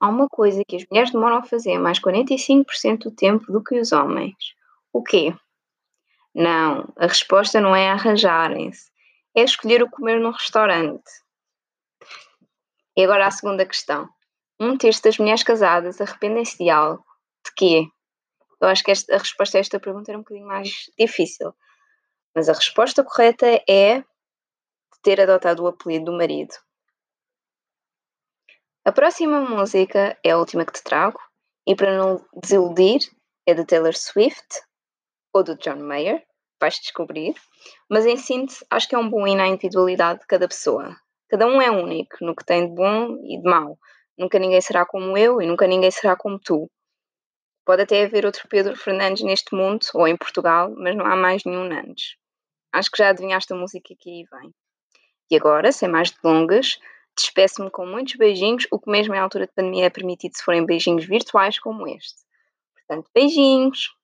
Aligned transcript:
Há 0.00 0.08
uma 0.08 0.28
coisa 0.28 0.64
que 0.66 0.76
as 0.76 0.86
mulheres 0.90 1.12
demoram 1.12 1.36
a 1.36 1.42
fazer 1.42 1.78
mais 1.78 2.00
45% 2.00 2.98
do 3.00 3.10
tempo 3.10 3.52
do 3.52 3.62
que 3.62 3.78
os 3.78 3.92
homens. 3.92 4.34
O 4.92 5.02
quê? 5.02 5.34
Não, 6.34 6.90
a 6.96 7.06
resposta 7.06 7.60
não 7.60 7.76
é 7.76 7.90
arranjarem-se, 7.90 8.90
é 9.36 9.42
escolher 9.42 9.82
o 9.82 9.90
comer 9.90 10.18
num 10.18 10.30
restaurante. 10.30 11.10
E 12.96 13.04
agora 13.04 13.26
a 13.26 13.30
segunda 13.30 13.66
questão. 13.66 14.08
Um 14.58 14.76
terço 14.76 15.02
das 15.02 15.18
mulheres 15.18 15.42
casadas 15.42 16.00
arrependem-se 16.00 16.56
de 16.56 16.70
algo. 16.70 17.04
De 17.44 17.52
quê? 17.54 17.86
Eu 18.60 18.68
acho 18.68 18.82
que 18.82 18.90
esta, 18.90 19.14
a 19.14 19.18
resposta 19.18 19.58
a 19.58 19.60
esta 19.60 19.80
pergunta 19.80 20.10
era 20.10 20.18
um 20.18 20.22
bocadinho 20.22 20.46
mais 20.46 20.90
difícil. 20.98 21.52
Mas 22.34 22.48
a 22.48 22.52
resposta 22.52 23.04
correta 23.04 23.46
é 23.68 24.00
de 24.00 25.00
ter 25.02 25.20
adotado 25.20 25.62
o 25.62 25.66
apelido 25.66 26.06
do 26.06 26.16
marido. 26.16 26.54
A 28.82 28.92
próxima 28.92 29.42
música 29.42 30.18
é 30.24 30.30
a 30.30 30.38
última 30.38 30.64
que 30.64 30.72
te 30.72 30.82
trago, 30.82 31.20
e 31.66 31.76
para 31.76 31.98
não 31.98 32.24
desiludir, 32.42 33.00
é 33.46 33.52
de 33.52 33.66
Taylor 33.66 33.94
Swift 33.94 34.62
ou 35.34 35.44
do 35.44 35.54
John 35.56 35.76
Mayer, 35.76 36.24
vais 36.58 36.76
descobrir. 36.76 37.34
Mas 37.90 38.06
em 38.06 38.16
síntese, 38.16 38.64
acho 38.70 38.88
que 38.88 38.94
é 38.94 38.98
um 38.98 39.08
bom 39.08 39.26
hino 39.26 39.42
à 39.42 39.46
individualidade 39.46 40.20
de 40.20 40.26
cada 40.26 40.48
pessoa. 40.48 40.96
Cada 41.28 41.46
um 41.46 41.60
é 41.60 41.70
único 41.70 42.16
no 42.22 42.34
que 42.34 42.44
tem 42.44 42.68
de 42.68 42.74
bom 42.74 43.18
e 43.22 43.36
de 43.36 43.48
mau. 43.48 43.78
Nunca 44.16 44.38
ninguém 44.38 44.62
será 44.62 44.86
como 44.86 45.16
eu 45.16 45.42
e 45.42 45.46
nunca 45.46 45.66
ninguém 45.66 45.90
será 45.90 46.16
como 46.16 46.38
tu. 46.38 46.66
Pode 47.66 47.82
até 47.82 48.04
haver 48.04 48.24
outro 48.24 48.48
Pedro 48.48 48.74
Fernandes 48.76 49.22
neste 49.22 49.54
mundo 49.54 49.84
ou 49.92 50.08
em 50.08 50.16
Portugal, 50.16 50.72
mas 50.74 50.96
não 50.96 51.04
há 51.04 51.14
mais 51.14 51.44
nenhum 51.44 51.64
Nandes. 51.64 52.16
Acho 52.72 52.90
que 52.90 52.98
já 52.98 53.10
adivinhaste 53.10 53.52
a 53.52 53.56
música 53.56 53.94
que 53.98 54.10
aí 54.10 54.24
vem. 54.32 54.50
E 55.30 55.36
agora, 55.36 55.70
sem 55.70 55.88
mais 55.88 56.10
delongas, 56.10 56.78
despeço-me 57.20 57.70
com 57.70 57.86
muitos 57.86 58.14
beijinhos, 58.16 58.66
o 58.70 58.78
que 58.78 58.90
mesmo 58.90 59.14
em 59.14 59.18
altura 59.18 59.46
de 59.46 59.52
pandemia 59.52 59.86
é 59.86 59.90
permitido 59.90 60.36
se 60.36 60.44
forem 60.44 60.64
beijinhos 60.64 61.04
virtuais 61.04 61.58
como 61.58 61.86
este. 61.86 62.20
Portanto, 62.74 63.10
beijinhos! 63.14 63.99